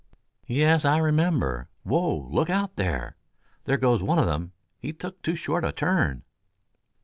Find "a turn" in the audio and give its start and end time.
5.63-6.23